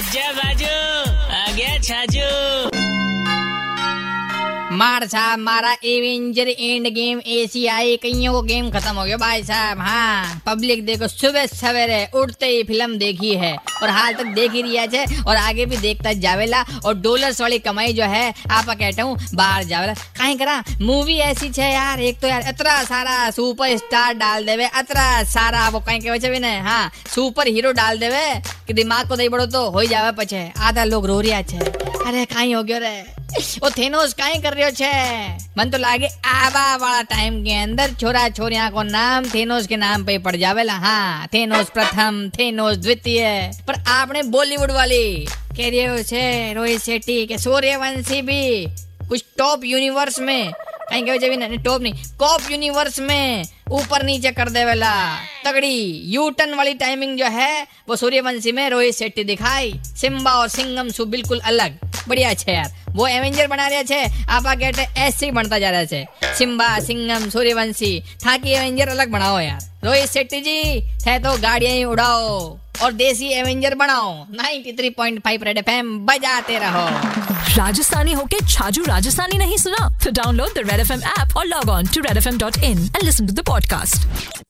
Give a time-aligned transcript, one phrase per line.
[0.00, 0.68] आजा बाजू
[1.38, 2.28] आ गया छाजू
[4.70, 9.78] मार साहब मारा एवेंजर एंड गेम एशियाई कईयों को गेम खत्म हो गया। भाई साहब
[9.78, 14.62] हाँ पब्लिक देखो, सुबह सवेरे उठते ही फ़िल्म देखी है, और हाल तक देख ही
[14.62, 19.02] रिया है और आगे भी देखता जावेला, और डॉलर्स वाली कमाई जो है, आप कहता
[19.02, 23.76] हूँ, बाहर जावेला। कहीं करा मूवी ऐसी छे यार, एक तो यार, इतना सारा सुपर
[23.76, 27.98] स्टार डाल देवे, इतना सारा वो कहीं के वजह भी नहीं हाँ सुपर हीरो डाल
[27.98, 28.26] देवे,
[28.66, 32.24] कि दिमाग को दई बड़ो तो हो जावे पछे, आधा लोग रो रिया छे। अरे,
[32.26, 33.19] कहीं हो गयो रे?
[33.64, 34.90] ओ थेनोस काई कर रहे छे?
[35.58, 40.04] मन तो लागे आवा वाला टाइम के अंदर छोरा छोरिया को नाम थेनोस के नाम
[40.04, 43.22] पे पड़ जावेला। हाँ थेनोस प्रथम, थेनोस द्वितीय।
[43.68, 48.66] पर आपने बॉलीवुड वाली कह रहे हो छे, रोहित शेट्टी के सूर्यवंशी भी
[49.08, 54.30] कुछ टॉप यूनिवर्स में, कहीं कहे जब नहीं टॉप नहीं कॉप यूनिवर्स में ऊपर नीचे
[54.30, 54.94] कर दे वेला
[55.44, 55.74] तगड़ी
[56.06, 60.88] यू टर्न वाली टाइमिंग जो है, वो सूर्यवंशी में रोहित शेट्टी दिखाई। सिम्बा और सिंगम
[60.88, 61.78] सु बिल्कुल अलग।
[62.48, 64.66] यार। वो एवेंजर बना रहे छे, आप आगे
[64.98, 66.06] ऐसे ही बनता जा रहा है
[66.38, 71.74] सिम्बा सिंगम सूर्यवंशी, था कि एवेंजर अलग बनाओ यार। रोहित शेट्टी जी, है तो गाड़ियाँ
[71.74, 76.88] ही उड़ाओ और देसी एवेंजर बनाओ। 93.5 रेड एफएम बजाते रहो।
[77.56, 79.98] राजस्थानी होके छाजू राजस्थानी नहीं सुना?
[80.04, 82.02] तो download the red F M app और log on to
[82.64, 84.40] in and listen to the podcast